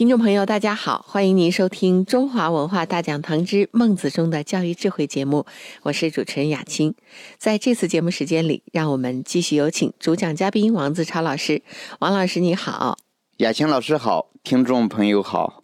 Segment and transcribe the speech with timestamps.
[0.00, 5.44] 听众朋友，大家好，欢迎您收听中华文化大讲堂之孟子中的教育智慧节目，
[5.82, 6.94] 我是主持人雅青。
[7.36, 11.60] 在这次节目时间里，让我们继续有请主讲嘉宾王自超老师。
[11.98, 12.96] 王老师你好，
[13.36, 15.59] 雅青老师好，听众朋友好。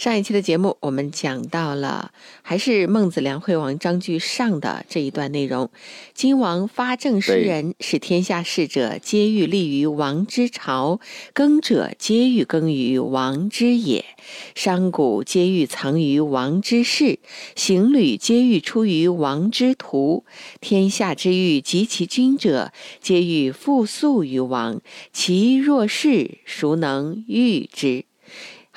[0.00, 5.68] 上一期的节目，我们讲到了还是孟子梁惠王章句上的这一段内容。
[6.14, 11.00] 今王发政施人，使天下士者皆欲立于王之朝，
[11.34, 14.06] 耕者皆欲耕于王之野，
[14.54, 17.18] 商贾皆欲藏于王之室，
[17.54, 20.24] 行旅皆欲出于王之途。
[20.62, 24.80] 天下之欲及其君者，皆欲复速于王。
[25.12, 28.06] 其若是，孰能御之？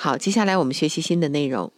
[0.04, 1.72] 好，接下来我们学习新的内容。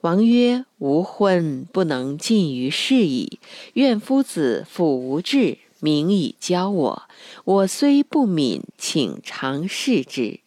[0.00, 3.38] 王曰：“吾婚不能尽于事矣。
[3.74, 7.02] 愿夫子辅吾志，明以教我。
[7.44, 10.40] 我虽不敏，请尝试之。”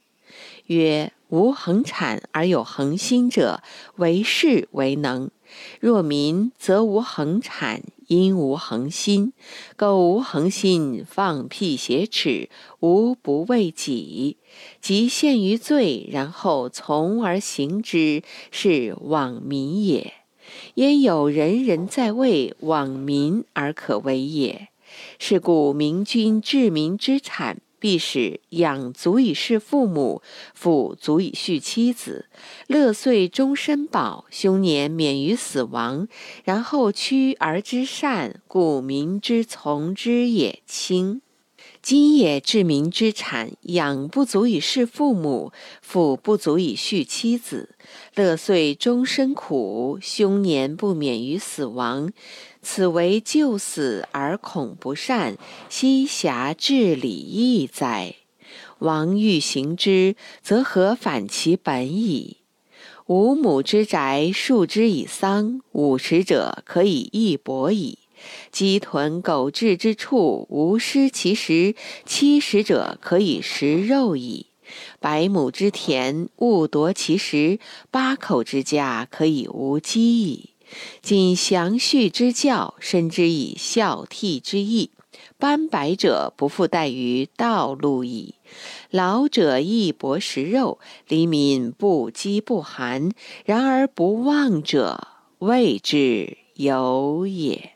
[0.67, 3.63] 曰：“无恒产而有恒心者，
[3.95, 5.31] 为士为能。
[5.79, 9.31] 若民，则无恒产。”因无恒心，
[9.77, 12.49] 苟无恒心，放屁挟耻，
[12.81, 14.35] 无不为己。
[14.81, 18.21] 即陷于罪，然后从而行之，
[18.51, 20.13] 是罔民也。
[20.73, 24.67] 焉有人人在位，罔民而可为也？
[25.17, 27.61] 是故明君治民之产。
[27.81, 30.21] 必使养足以事父母，
[30.53, 32.27] 父足以续妻子，
[32.67, 36.07] 乐岁终身保，凶年免于死亡。
[36.43, 41.23] 然后屈而之善，故民之从之也轻。
[41.81, 47.69] 今也治民之产，养不足以事父母，父不足以续妻子，
[48.13, 52.11] 乐岁终身苦，凶年不免于死亡。
[52.61, 55.37] 此为救死而恐不善，
[55.69, 58.15] 奚暇治礼义哉？
[58.79, 62.37] 王欲行之，则何反其本矣？
[63.07, 67.97] 五亩之宅，树之以桑，五十者可以义薄矣。
[68.51, 74.45] 鸡豚狗彘之处，无失其食；七十者可以食肉矣。
[74.99, 80.50] 百亩之田，勿夺其食；八口之家，可以无饥矣。
[81.01, 84.91] 谨详叙之教，深之以孝悌之义。
[85.37, 88.35] 斑白者不复待于道路矣。
[88.91, 93.11] 老者亦薄食肉，黎民不饥不寒。
[93.43, 95.07] 然而不忘者，
[95.39, 97.71] 谓之有也。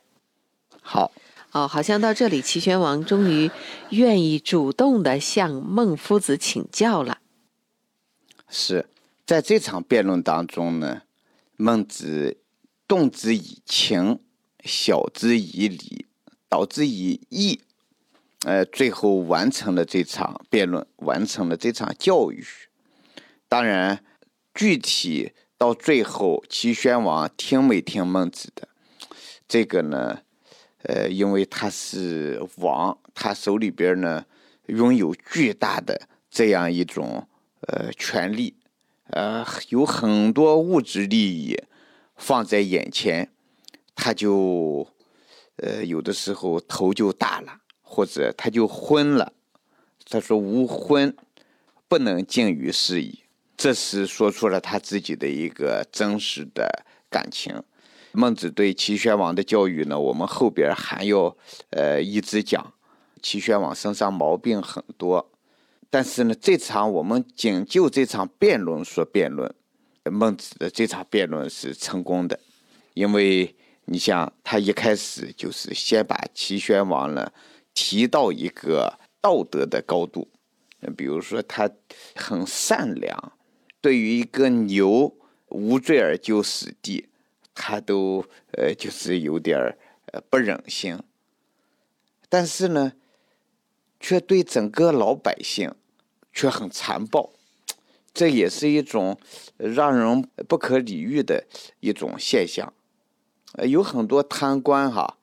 [0.82, 1.12] 好，
[1.52, 3.50] 哦，好像到这里，齐宣王终于
[3.90, 7.18] 愿意主动的向孟夫子请教了。
[8.48, 8.88] 是
[9.26, 11.02] 在这场辩论当中呢，
[11.58, 12.38] 孟子。
[12.88, 14.20] 动之以情，
[14.64, 16.06] 晓之以理，
[16.48, 17.60] 导之以义，
[18.44, 22.46] 呃，最后完成了这场辩论，完成了这场教育。
[23.48, 24.04] 当然，
[24.54, 28.68] 具体到最后，齐宣王听没听孟子的，
[29.48, 30.20] 这个呢，
[30.84, 34.26] 呃，因为他是王，他手里边呢
[34.68, 37.28] 拥有巨大的这样一种
[37.62, 38.56] 呃权利，
[39.08, 41.60] 呃，有很多物质利益。
[42.16, 43.32] 放在眼前，
[43.96, 44.88] 他就，
[45.58, 49.34] 呃，有的时候头就大了，或者他就昏了。
[50.08, 51.16] 他说：“无昏，
[51.88, 53.22] 不能尽于事矣。”
[53.58, 57.64] 这是说出了他自己的一个真实的感情。
[58.12, 61.36] 孟子对齐宣王的教育呢，我们后边还要
[61.72, 62.74] 呃一直讲。
[63.22, 65.32] 齐宣王身上毛病很多，
[65.90, 69.54] 但是呢，这场我们仅就这场辩论说辩论。
[70.12, 72.40] 孟子的这场辩论是成功的，
[72.94, 73.56] 因为
[73.86, 77.32] 你像他一开始就是先把齐宣王呢
[77.74, 80.28] 提到一个道德的高度，
[80.96, 81.70] 比如说他
[82.16, 83.34] 很善良，
[83.82, 85.16] 对于一个牛
[85.50, 87.10] 无罪而就死地，
[87.54, 89.78] 他都呃就是有点
[90.12, 91.00] 呃不忍心，
[92.30, 92.94] 但是呢，
[94.00, 95.74] 却对整个老百姓
[96.32, 97.32] 却很残暴。
[98.16, 99.20] 这也是一种
[99.58, 101.46] 让人不可理喻的
[101.82, 102.74] 一种现象，
[103.54, 105.18] 呃，有很多贪官哈，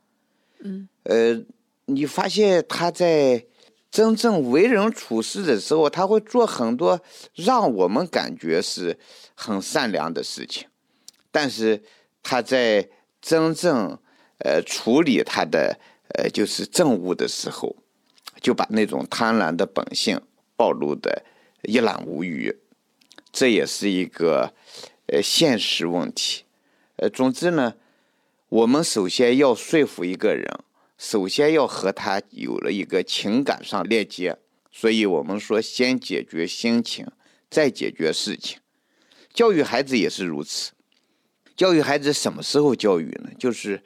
[0.60, 1.42] 嗯，呃，
[1.86, 3.46] 你发现他在
[3.90, 7.00] 真正为人处事的时候，他会做很多
[7.34, 8.98] 让我们感觉是
[9.34, 10.68] 很善良的事情，
[11.30, 11.82] 但是
[12.22, 12.88] 他在
[13.22, 13.98] 真正
[14.38, 15.78] 呃处理他的
[16.14, 17.74] 呃就是政务的时候，
[18.42, 20.20] 就把那种贪婪的本性
[20.56, 21.24] 暴露的
[21.62, 22.54] 一览无余，
[23.32, 24.52] 这也是一个
[25.06, 26.44] 呃现实问题。
[26.96, 27.74] 呃，总之呢，
[28.48, 30.46] 我们首先要说服一个人，
[30.98, 34.38] 首先要和他有了一个情感上链接，
[34.70, 37.06] 所以我们说先解决心情，
[37.50, 38.60] 再解决事情。
[39.32, 40.72] 教育孩子也是如此。
[41.56, 43.30] 教育孩子什么时候教育呢？
[43.38, 43.82] 就是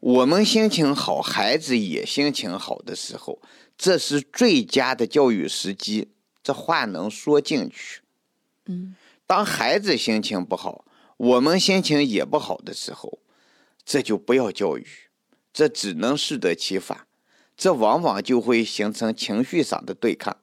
[0.00, 3.40] 我们心情好，孩子也心情好的时候，
[3.76, 6.08] 这是最佳的教育时机。
[6.42, 8.02] 这话能说进去。
[8.68, 8.94] 嗯，
[9.26, 10.84] 当孩子心情不好，
[11.16, 13.18] 我们心情也不好的时候，
[13.84, 14.86] 这就不要教育，
[15.52, 17.06] 这只能适得其反。
[17.56, 20.36] 这往往就会形成情绪上的对抗。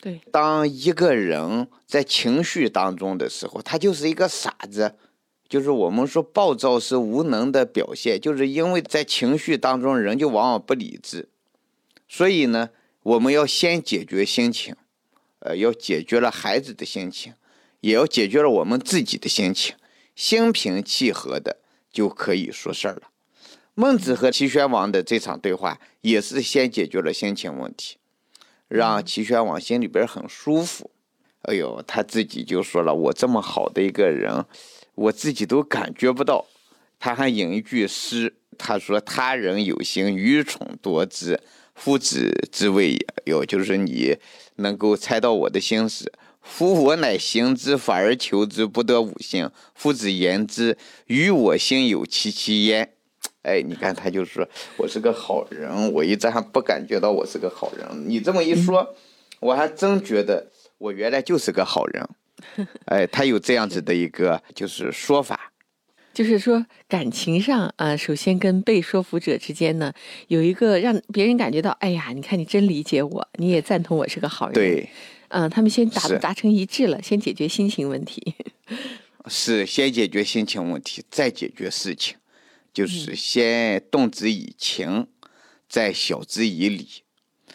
[0.00, 4.96] 对，当一个人在情绪当中的时候，他就是一个傻子。
[5.48, 11.30] 就是我们说暴躁是无能的表现，就是因为在情绪当中，人就往往不理智。
[12.06, 12.68] 所以呢，
[13.02, 14.76] 我们要先解决心情，
[15.38, 17.32] 呃，要解决了孩子的心情，
[17.80, 19.76] 也要解决了我们自己的心情，
[20.14, 21.58] 心平气和的
[21.92, 23.02] 就可以说事儿了。
[23.74, 27.96] 孟子和齐宣王的这场对话，也是先解决了心情问题，
[28.66, 30.90] 让齐宣王心里边很舒服。
[31.42, 34.44] 哎呦，他自己就说了：“我这么好的一个人。”
[34.96, 36.44] 我自己都感觉不到，
[36.98, 41.40] 他还引一句诗，他说：“他人有心，愚蠢多知，
[41.76, 44.16] 夫子之谓也。”哟，就是你
[44.56, 46.12] 能够猜到我的心思。
[46.48, 49.48] 夫我乃行之，反而求之不得五心。
[49.74, 52.94] 夫子言之，与我心有戚戚焉。
[53.42, 57.86] 哎，你看，他就说我是个好人，我一直还不感觉到我是个好人。
[58.08, 58.96] 你这么一说，
[59.40, 62.08] 我还真觉得我原来就是个好人。
[62.86, 65.52] 哎，他有这样子的一个就是说法，
[66.14, 69.92] 就是说感情上啊，首先跟被说服者之间呢，
[70.28, 74.54] 有一个让别人感觉到，哎呀，你看你真理解我，你也赞同我是个好人。
[74.54, 74.88] 对，
[75.28, 78.34] 嗯，他们先达达成一致了，先解决心情问题。
[79.26, 82.16] 是先解决心情问题，再解决事情，
[82.72, 85.06] 就是先动之以情，
[85.68, 86.88] 再晓之以理。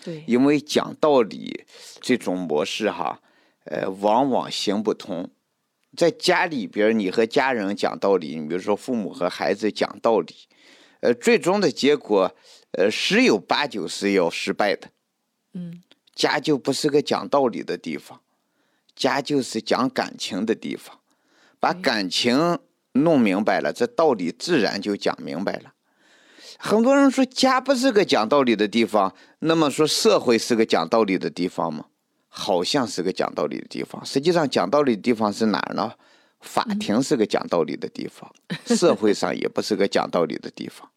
[0.03, 1.63] 对，因为讲道理
[2.01, 3.19] 这种模式哈。
[3.65, 5.31] 呃，往往行不通。
[5.95, 10.35] 在家里边，你和家人讲道理，你比如说父母和孩子讲道理，
[10.99, 12.35] 呃，最终的结果，
[12.71, 14.89] 呃，十有八九是要失败的。
[15.53, 15.81] 嗯，
[16.15, 18.19] 家就不是个讲道理的地方，
[18.95, 20.99] 家就是讲感情的地方。
[21.59, 22.59] 把感情
[22.91, 25.73] 弄明白了，这道理自然就讲明白了。
[26.59, 31.85] 很多人说家不是个讲道理的地方，那么说社会是个讲道理的地方吗？
[32.27, 35.93] 好像是个讲道理的地方，实际上讲道理的地方是哪儿呢？
[36.41, 38.29] 法庭是个讲道理的地方，
[38.65, 40.89] 社会上也不是个讲道理的地方。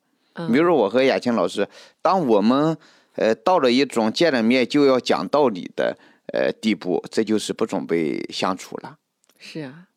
[0.52, 1.68] 比如我和雅琴老师，
[2.02, 2.76] 当我们
[3.16, 5.98] 呃到了一种见了面就要讲道理的
[6.32, 8.98] 呃地步，这就是不准备相处了。
[9.38, 9.88] 是啊，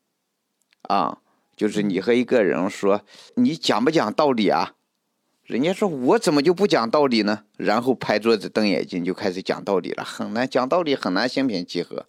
[0.81, 1.18] 啊，
[1.56, 3.01] 就是你和一个人说，
[3.36, 4.75] 你讲不讲道理啊？
[5.44, 7.45] 人家说我怎么就不讲道理呢？
[7.57, 12.06] 然后拍桌子瞪眼睛就开始讲道理了，很难讲道理，很难心平气和。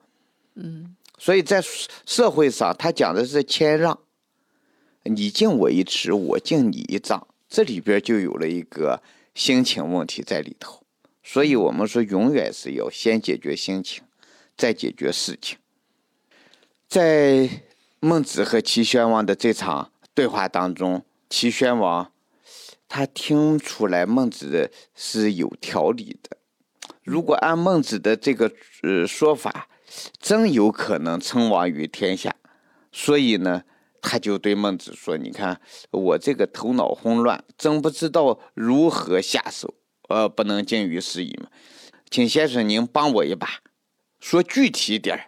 [0.57, 1.65] 嗯，所以在
[2.05, 3.99] 社会上，他讲的是谦让，
[5.05, 9.01] 你敬我一尺，我敬你一丈，这里边就有了一个
[9.35, 10.80] 心情问题在里头。
[11.33, 14.03] 所以我们说，永远是要先解决心情，
[14.57, 15.59] 再解决事情。
[16.89, 17.49] 在
[18.01, 22.11] 孟子和齐宣王的这场对话当中，齐宣王。
[22.89, 26.37] 他听出来孟子是有条理的，
[27.05, 28.51] 如果按孟子的这个
[28.83, 29.69] 呃说法，
[30.19, 32.35] 真有可能称王于天下。
[32.91, 33.63] 所以呢，
[34.03, 35.61] 他就对孟子说：“你看
[35.93, 39.73] 我这个头脑混乱，真不知道如何下手，
[40.11, 41.49] 呃，不能尽于事宜嘛，
[42.11, 43.49] 请先生您帮我一把，
[44.21, 45.25] 说具体点儿。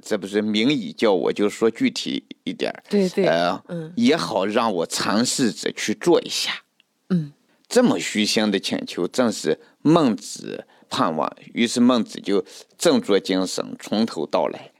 [0.00, 6.62] 这不是明以教，我就说具体一点儿，对对，呃，嗯，也好让我尝试着去做一下。”
[7.10, 7.32] 嗯，
[7.68, 11.30] 这么虚心的请求，正是孟子盼望。
[11.52, 12.42] 于是孟子就
[12.78, 14.70] 振作精神，从头到来。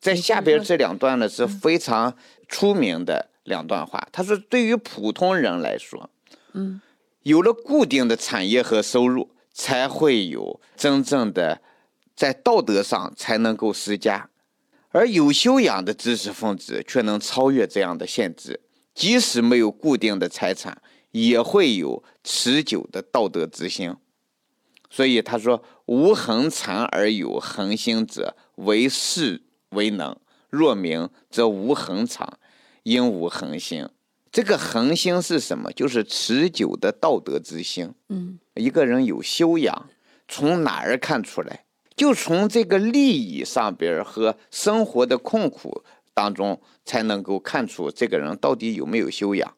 [0.00, 2.14] 在下边这两段呢，是非常
[2.46, 4.06] 出名的两段话。
[4.12, 6.10] 他说：“对于普通人来说，
[6.52, 6.78] 嗯，
[7.22, 11.60] 有了固定的产业和收入，才会有真正的
[12.14, 14.30] 在道德上才能够施加。
[14.90, 18.60] 而有修养的知识分子却能超越这样的限制，
[18.94, 23.96] 即使没有固定的财产。”也会有持久的道德之心，
[24.90, 30.14] 所以他说：“无恒产而有恒心者，为士为能；
[30.50, 32.38] 若明则无恒产，
[32.82, 33.88] 应无恒心。”
[34.38, 35.72] 这个恒心是什么？
[35.72, 37.92] 就是持久的道德之心。
[38.08, 39.90] 嗯，一个人有修养，
[40.28, 41.64] 从哪儿看出来？
[41.96, 45.82] 就从这个利益上边和生活的困苦
[46.14, 49.52] 当中，才能够看出这个人到底有没有修养。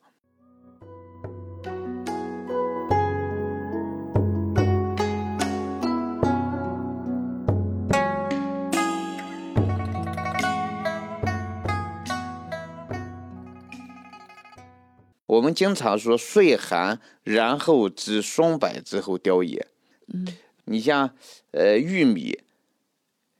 [15.41, 19.67] 我们经常说“岁寒然后知松柏之后凋也”。
[20.13, 20.27] 嗯，
[20.67, 21.15] 你像，
[21.53, 22.39] 呃，玉米，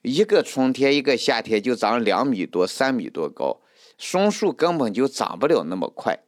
[0.01, 3.61] 一个春天一个夏天就长两米多、三米多高，
[3.99, 6.21] 松树根本就长不了那么快。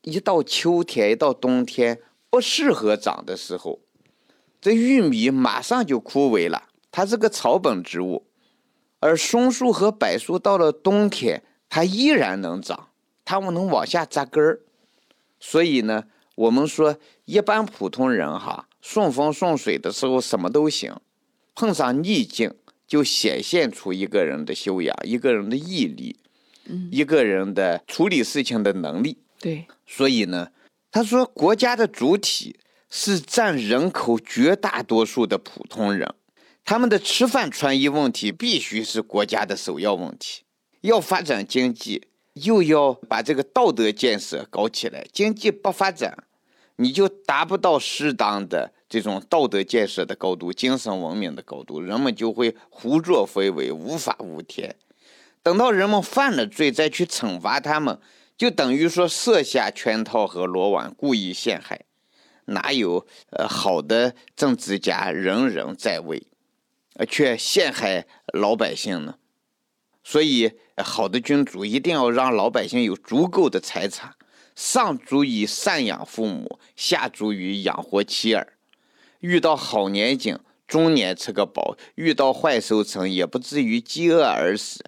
[0.00, 3.80] 一到秋天，一到冬天不适合长的时候，
[4.62, 6.70] 这玉米马上就枯萎了。
[6.90, 8.24] 它是个草本植物，
[9.00, 12.86] 而松树和柏树到了冬天，它依然能长。
[13.22, 14.60] 它们能往下扎根儿，
[15.40, 16.04] 所以呢，
[16.34, 20.94] 我们说一般普通人哈，顺风顺水的时候什么都行，
[21.54, 22.54] 碰上逆境
[22.86, 26.16] 就显现出一个人的修养、一个人的毅力，
[26.66, 29.16] 嗯，一个人的处理事情的能力。
[29.40, 30.50] 对，所以呢，
[30.92, 36.14] 他说国家的主体是占人口绝大多数的普通人，
[36.64, 40.42] 他们的吃饭穿衣问题必须是国家的首要问题，
[40.82, 42.08] 要发展经济。
[42.34, 46.24] 又要把这个道德建设搞起来，经济不发展，
[46.76, 54.76] 你就达不到适当的这种道德建设的高度、精神文明的高度，人们就会胡作非为、无法无天。
[55.42, 57.98] 等到人们犯了罪，再去惩罚他们，
[58.36, 61.86] 就等于说设下圈套和罗网，故意陷害。
[62.46, 66.26] 哪有呃好的政治家人人在位，
[66.94, 69.14] 呃却陷害老百姓呢？
[70.10, 74.12] 所以，好的君主一定要让老百姓有足够的财产，
[74.56, 78.54] 上足以赡养父母，下足以养活妻儿。
[79.20, 80.36] 遇到好年景，
[80.66, 84.84] 中年吃个饱；遇到坏收成，也不至于饥饿而死。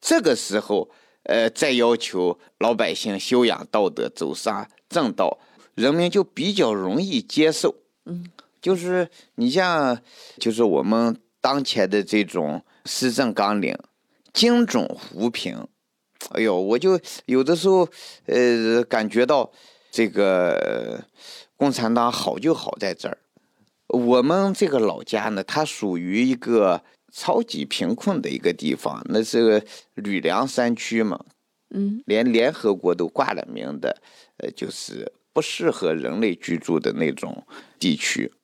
[0.00, 0.90] 这个时候，
[1.22, 5.38] 呃，再要求老百姓修养道德，走上正道，
[5.76, 7.72] 人民就比较容易接受。
[8.06, 8.28] 嗯，
[8.60, 10.02] 就是你像，
[10.38, 13.78] 就是我们当前的这种施政纲领。
[14.36, 15.56] 精准扶贫，
[16.32, 17.88] 哎呦，我就有的时候，
[18.26, 19.50] 呃，感觉到
[19.90, 21.02] 这个
[21.56, 23.16] 共产党好就好在这儿。
[23.88, 31.24] 我们这个老家呢，它属于一个超级贫困的一个地方，那是个吕梁山区嘛，
[31.70, 34.02] 嗯，连联合国都挂了名的，
[34.36, 37.46] 呃，就是不适合人类居住的那种
[37.78, 38.34] 地区，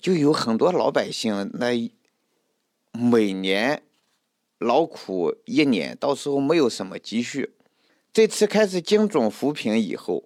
[0.00, 1.90] 就有很多老百姓，那
[2.92, 3.82] 每年。
[4.58, 7.54] 劳苦一年，到时候没有什么积蓄。
[8.12, 10.24] 这次开始精准扶贫以后，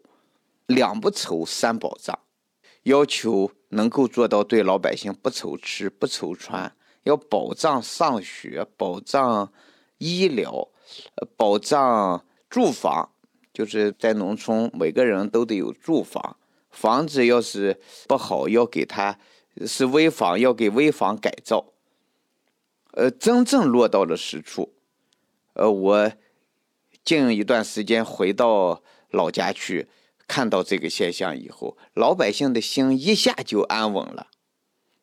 [0.66, 2.18] 两不愁三保障，
[2.84, 9.52] 要求能够做到对老百姓不愁吃不愁穿，要保障上学，保障
[9.98, 10.68] 医疗，
[11.36, 13.10] 保障住房，
[13.52, 16.38] 就是在农村每个人都得有住房，
[16.70, 19.18] 房子要是不好，要给他
[19.66, 21.71] 是危房，要给危房改造。
[22.92, 24.72] 呃，真正落到了实处。
[25.54, 26.12] 呃，我
[27.04, 29.88] 近一段时间回到老家去，
[30.26, 34.28] 看到这个现象以后，老百姓的心一下就安稳了。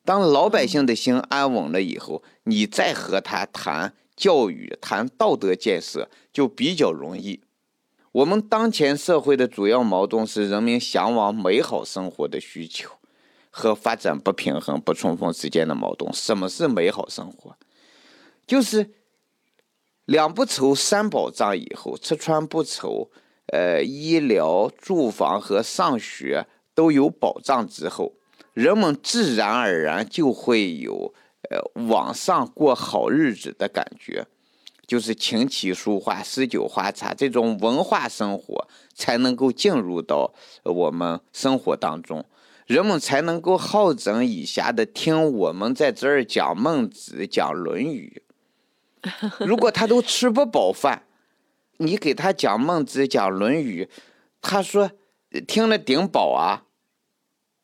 [0.04, 7.42] 当老百姓的心安稳了以后，你再和他谈教育、谈道德建设就比较容易。
[8.12, 12.90] 我们当前社会的主要矛盾是人民向往美好生活的需求
[13.50, 16.12] 和发展不平衡、不充分之间的矛盾。
[16.12, 17.56] 什么是美好生活？
[18.50, 18.90] 就是
[20.06, 23.08] 两不愁三保障以后，吃穿不愁，
[23.52, 28.14] 呃，医疗、住房和上学都有保障之后，
[28.52, 31.14] 人们自然而然就会有
[31.48, 34.26] 呃往上过好日子的感觉。
[34.84, 42.24] 就是琴棋书画、诗酒花茶这种文化生活才能够进入到我们生活当中，
[42.66, 48.24] 人们才能够好整以暇的听我们在这儿讲孟子、讲论语。
[49.40, 51.04] 如果他都吃不饱饭，
[51.78, 53.88] 你给他讲孟子、讲论语，
[54.42, 54.90] 他说
[55.46, 56.64] 听了顶饱啊。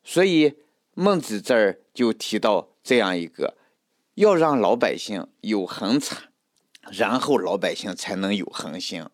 [0.03, 0.55] 所以
[0.93, 3.55] 孟子这儿就提到这样一个，
[4.15, 6.29] 要让老百姓有恒产，
[6.91, 9.05] 然后老百姓才能有恒心。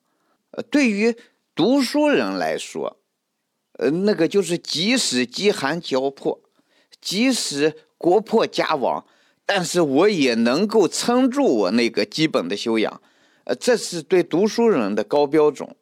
[0.51, 1.17] 呃，对于
[1.55, 2.99] 读书人来说，
[3.79, 6.39] 呃，那个就是即使饥寒交迫，
[7.01, 9.05] 即使国破家亡。
[9.45, 13.01] 但是我也能够撑住我那个基本的修养，
[13.43, 15.75] 呃，这是对读书人的高标准，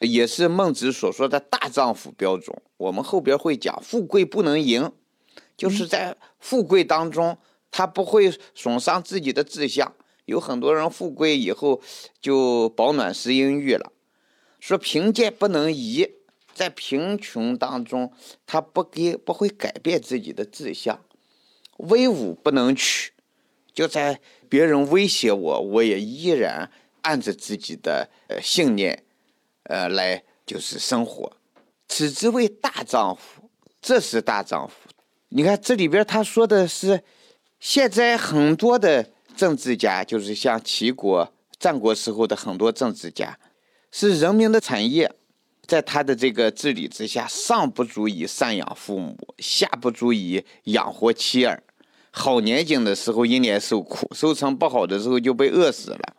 [0.00, 2.56] 也是孟子所说的大丈夫标准。
[2.76, 4.90] 我们后边会讲，富贵不能淫，
[5.56, 7.38] 就是在富贵当中，
[7.70, 9.94] 他不会损伤自己的志向。
[10.24, 11.80] 有很多人富贵以后
[12.20, 13.92] 就饱暖思淫欲了。
[14.58, 16.08] 说贫贱不能移，
[16.54, 18.10] 在贫穷当中，
[18.46, 20.98] 他不给不会改变自己的志向。
[21.78, 23.12] 威武不能屈，
[23.72, 26.70] 就在别人威胁我，我也依然
[27.02, 29.04] 按着自己的呃信念，
[29.64, 31.32] 呃来就是生活。
[31.88, 33.50] 此之谓大丈夫，
[33.80, 34.74] 这是大丈夫。
[35.28, 37.02] 你看这里边他说的是，
[37.58, 43.38] 现在很多的政治家，就是像齐国、战国时候的很多政治家，
[43.90, 45.12] 是人民的产业，
[45.66, 51.62] 在他的这个治理之下，上不足以赡养父母，下不足以养活妻儿。
[52.10, 56.16] 好年景的时候，一年受苦；收成不好的时候，就被饿死了。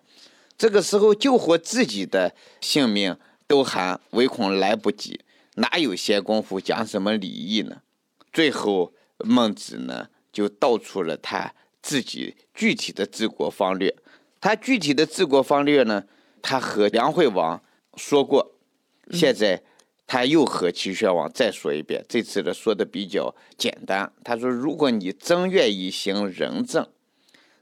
[0.58, 5.20] 这个时候救活自己的性命都还唯恐来不及，
[5.56, 7.82] 哪有闲工夫讲什么礼义呢？
[8.32, 8.94] 最后。
[9.20, 13.96] 孟子呢，就道出了他自己具体的治国方略。
[14.42, 16.04] 他具体的治国方略呢，
[16.42, 17.64] 他和梁惠王
[17.96, 18.55] 说过，
[19.12, 19.62] 现在
[20.08, 22.04] 他又和齐宣王再说一遍。
[22.08, 24.12] 这次的，说的比较简单。
[24.24, 26.88] 他说：“如果你真愿意行仁政，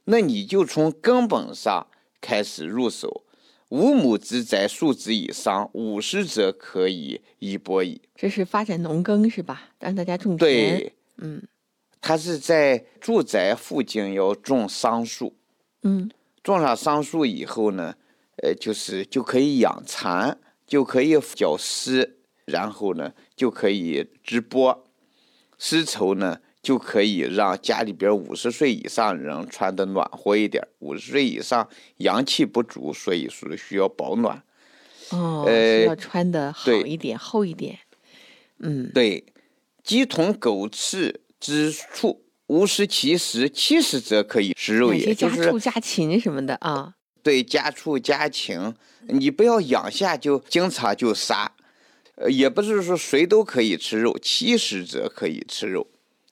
[0.06, 1.88] 那你就从根本上
[2.22, 3.24] 开始入手。
[3.70, 9.70] 五亩之宅，数之以桑，五十者可以一播矣。”这是发展农耕是吧？
[9.80, 10.78] 让大家种田。
[10.78, 10.94] 对。
[11.18, 11.42] 嗯，
[12.02, 15.36] 他是在住宅附近要种桑树，
[15.84, 16.10] 嗯，
[16.44, 17.96] 种上桑树以后呢，
[18.38, 20.38] 呃，就是就可以养蚕，
[20.74, 24.84] 就可以绞丝，然后呢就可以织波，
[25.60, 30.68] 丝绸呢就可以让家里边五十岁以上人穿的暖和一点。
[30.80, 34.42] 五十岁以上阳气不足，所以说需要保暖。
[35.12, 37.78] 哦，需要穿的好一点，厚一点。
[38.58, 39.24] 嗯，对。
[39.84, 45.14] 鸡同狗翅之处，无食其食，七十则可以食肉也。
[45.14, 46.96] 就是家畜家禽什么的啊。
[47.24, 48.76] 对，家畜家禽，
[49.08, 51.52] 你不要养下就经常就杀，
[52.16, 55.88] 呃，也不是说谁都可以吃肉，七十者可以吃肉。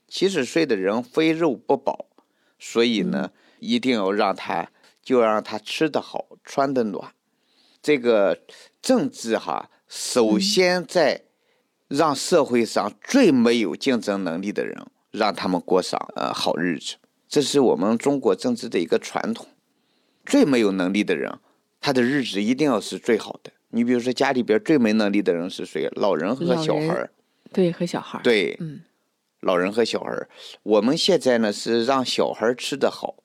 [0.07, 2.05] 七十岁的人非肉不饱，
[2.59, 4.69] 所以呢，一定要让他
[5.01, 7.13] 就让他吃得好，穿得暖。
[7.81, 8.37] 这个
[8.81, 11.23] 政治哈，首先在。
[11.93, 16.95] 让社会上最没有竞争能力的人，让他们过上呃好日子，
[17.27, 19.45] 这是我们中国政治的一个传统。
[20.25, 21.39] 最没有能力的人，
[21.79, 23.51] 他的日子一定要是最好的。
[23.69, 25.89] 你比如说家里边最没能力的人是谁？
[25.93, 27.11] 老人和小孩儿。
[27.53, 28.21] 对，和小孩儿。
[28.21, 28.81] 对，嗯，
[29.41, 30.29] 老人和小孩儿。
[30.63, 33.15] 我们现在呢是让小孩吃得好，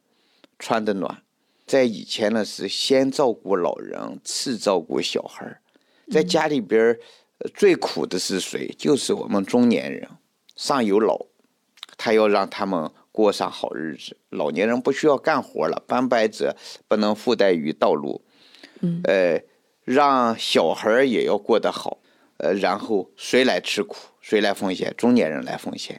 [0.58, 1.22] 穿得暖。
[1.66, 5.60] 在以前呢是先照顾老人，次照顾小孩儿，
[6.10, 6.98] 在家里边。
[7.54, 8.74] 最苦的是谁？
[8.78, 10.08] 就是我们中年人，
[10.56, 11.26] 上有老，
[11.98, 14.14] 他要让他们过上好日子。
[14.28, 16.54] 老年人不需要干活了，斑白者
[16.86, 18.22] 不能附带于道路。
[18.80, 19.42] 嗯，呃，
[19.84, 21.98] 让小孩也要过得好。
[22.36, 23.96] 呃，然后谁来吃苦？
[24.20, 24.94] 谁来奉献？
[24.98, 25.98] 中年人来奉献。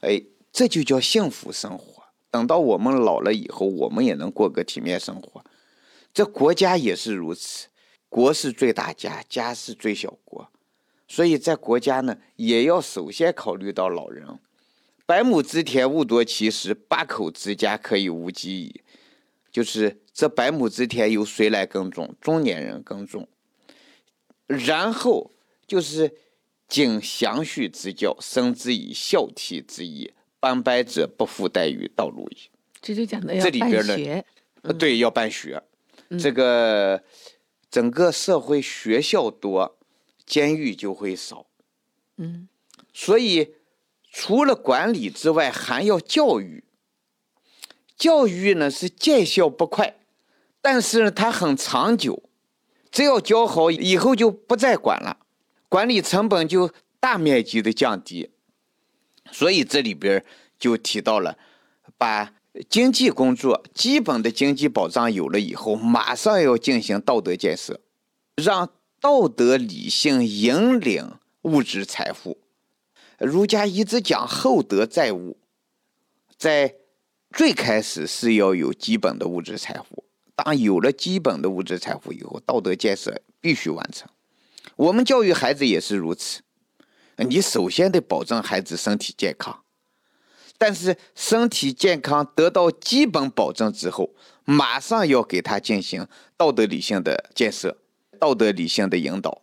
[0.00, 2.02] 哎，这就叫幸福生活。
[2.32, 5.44] 等到我们老了以后，我们也能过个体面生活。
[6.12, 7.68] 这国家也是如此，
[8.08, 10.50] 国是最大家，家是最小国。
[11.06, 14.26] 所以在国家呢，也要首先考虑到老人。
[15.06, 18.82] 百亩之田，勿夺其食；八口之家，可以无饥矣。
[19.50, 22.14] 就是这百亩之田由谁来耕种？
[22.20, 23.26] 中年人耕种。
[24.46, 25.32] 然后
[25.66, 26.14] 就是
[26.68, 32.50] 谨详序之教，生之以孝悌之义，斑白者不复待于道路矣。
[32.82, 34.24] 这就讲的要办学。
[34.78, 35.62] 对，要办学。
[36.18, 37.02] 这个
[37.70, 39.72] 整个社会学校多。
[40.26, 41.46] 监狱就会少，
[42.16, 42.48] 嗯，
[42.92, 43.54] 所以
[44.18, 46.64] 除了管理之外，还要教育。
[47.98, 49.98] 教育呢是见效不快，
[50.62, 52.22] 但是它很长久。
[52.90, 55.18] 只要教好，以后就不再管了，
[55.68, 58.30] 管理成本就大面积的降低。
[59.30, 60.24] 所以这里边
[60.58, 61.36] 就提到了，
[61.98, 62.32] 把
[62.70, 67.78] 经济工作基本的经济保障有了以后，马上要进行道德建设，
[68.34, 68.70] 让。
[68.98, 72.38] 道德理性引领物质财富，
[73.18, 75.36] 儒家一直讲厚德载物，
[76.36, 76.74] 在
[77.32, 80.04] 最开始是要有基本的物质财富。
[80.34, 84.08] 当有了基本的物质财富以后，道德建设必须完成。
[84.76, 86.42] 我们教育孩子也是如此，
[87.16, 89.62] 你首先得保证孩子身体健康，
[90.58, 94.10] 但是身体健康得到基本保证之后，
[94.44, 97.78] 马上要给他进行道德理性的建设。
[98.18, 99.42] 道德理性的引导，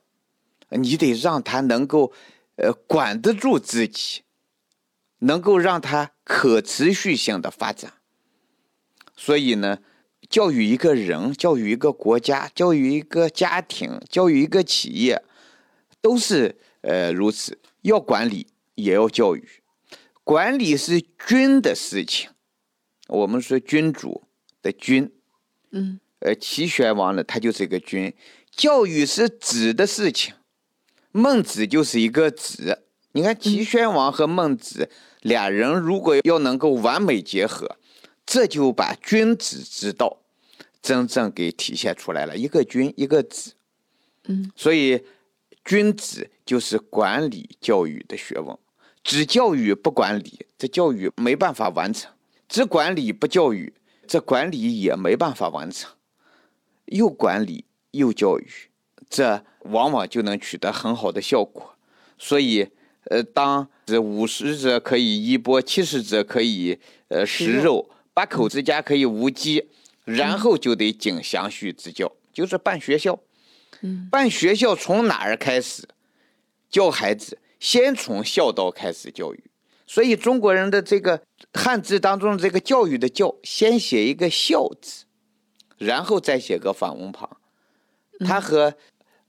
[0.70, 2.12] 你得让他能够，
[2.56, 4.22] 呃，管得住自己，
[5.20, 7.94] 能够让它可持续性的发展。
[9.16, 9.80] 所以呢，
[10.30, 15.24] 教育一个人，教育一个国家，教育一个家庭，教育一个企业，
[16.02, 17.60] 都是呃如此。
[17.82, 19.48] 要管理，也要教育。
[20.24, 22.30] 管理是君的事情，
[23.08, 24.24] 我们说君主
[24.62, 25.12] 的君，
[25.72, 28.14] 嗯，呃，齐宣王呢，他就是一个君。
[28.50, 30.34] 教育是子的事情，
[31.14, 32.84] 孟子就是一个子。
[33.14, 34.90] 你看齐宣王和孟子
[35.22, 37.78] 俩人，如果要能够完美结合，
[38.26, 40.18] 这就把君子之道
[40.82, 42.36] 真正给体现出来了。
[42.36, 43.54] 一个君，一个子，
[44.26, 45.06] 嗯，所以
[45.64, 48.58] 君子就是管理教育的学问。
[49.04, 52.10] 只教育不管理，这教育没办法完成；
[52.50, 53.72] 只管理不教育，
[54.08, 55.92] 这管理也没办法完成。
[56.86, 58.52] 又管理又教育，
[59.14, 61.76] 这往往就能取得很好的效果。
[62.18, 62.68] 所以，
[63.12, 69.70] 呃，当这五十者可以衣钵，七十者可以呃食肉，八口之家可以无饥，
[70.06, 73.20] 然后就得经详序之教，就是办学校。
[73.82, 75.88] 嗯，办学校从哪儿开始？
[76.72, 77.38] 教孩子。
[77.60, 79.42] 先从孝道开始教育，
[79.88, 81.22] 所以中国人的这个
[81.54, 85.06] 汉字当中这个教育的教，先写一个孝字，
[85.78, 87.38] 然后再写个反文旁。
[88.20, 88.76] 它和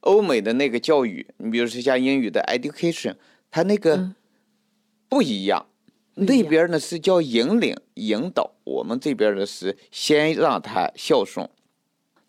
[0.05, 3.17] 欧美的那个教育，你比如说像英语的 education，
[3.51, 4.15] 它那个
[5.09, 5.67] 不一样。
[6.17, 11.49] 那边呢是叫引领、引导，我们这边的是先让他孝顺。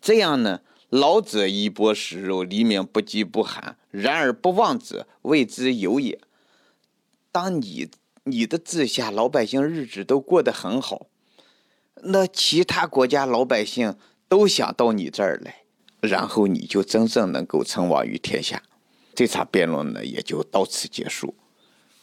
[0.02, 3.78] 这样呢，老者衣钵食肉，黎民不饥不寒。
[3.92, 6.20] 然而不忘者，谓之有也。
[7.32, 7.90] 当你
[8.24, 11.08] 你的治下老百姓日子都过得很好，
[12.02, 13.96] 那其他国家老百姓
[14.28, 15.65] 都想到你这儿来，
[16.02, 18.62] 然后你就真正能够称王于天下。
[19.14, 21.34] 这场辩论呢，也就到此结束。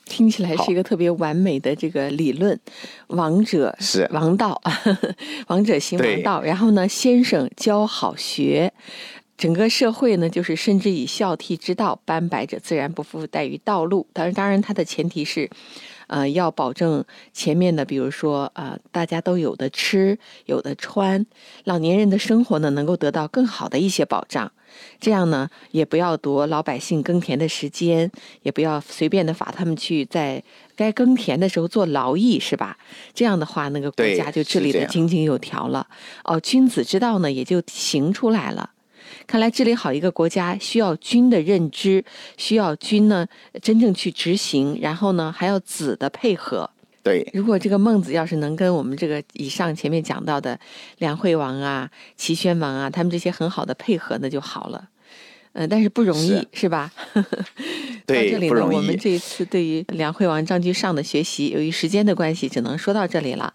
[0.05, 2.59] 听起来是一个特别完美的这个理论，
[3.09, 4.61] 王者是王道，
[5.47, 6.43] 王者行王道。
[6.43, 8.73] 然后呢，先生教好学。
[9.39, 14.07] 整个社会呢，就是甚至以孝悌之道，斑白者自然不负待于道路。
[14.13, 15.51] 当然，当然，它的前提是，
[16.13, 21.25] 呃，要保证前面的，比如说，呃，大家都有的吃，有的穿，
[21.65, 24.53] 老年人的生活呢，能够得到更好的一些保障。
[25.01, 28.11] 这样呢，也不要夺老百姓耕田的时间，
[28.43, 30.45] 也不要随便的罚他们去在
[30.77, 32.77] 该耕田的时候做劳役，是吧？
[33.15, 35.87] 这样的话，那个国家就治理的井井有条了。
[36.25, 38.72] 哦，君子之道呢，也就行出来了。
[39.27, 42.05] 看来治理好一个国家，需要君的认知，
[42.37, 43.27] 需要君呢
[43.61, 46.71] 真正去执行，然后呢还要子的配合。
[47.03, 50.59] 对，如果这个孟子要是能跟我们这个以上前面讲到的
[50.99, 54.89] 梁惠王啊、齐宣王啊，他们这些很好的配合，那就好了。
[55.55, 56.91] 嗯，但是不容易，是吧？
[58.07, 63.53] 对，到这里呢，我们这一次对于梁惠王张居上的学习，由于时间的关系，只能说到这里了。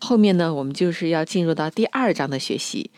[0.00, 2.90] 后面呢，我们就是要进入到第二章的学习，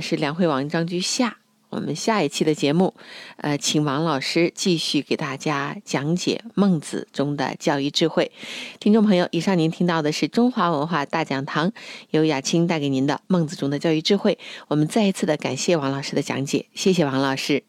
[0.00, 1.36] 是梁惠王张居下。
[1.72, 2.94] 我们下一期的节目，
[3.38, 8.30] 呃，请王老师继续给大家讲解孟子中的教育智慧。
[8.78, 11.72] 听众朋友，以上您听到的是中华文化大讲堂
[12.10, 14.38] 由雅青带给您的孟子中的教育智慧。
[14.68, 17.64] 我们再一次的感谢王老师的讲解，谢谢王老师，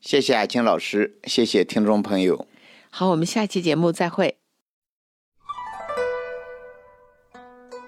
[0.00, 2.48] 谢谢雅青老师，谢谢听众朋友。
[2.90, 4.36] 好，我们下期节目再会。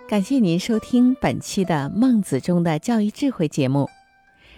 [0.09, 3.89] 感谢您收听本期的孟子中的教育智慧节目。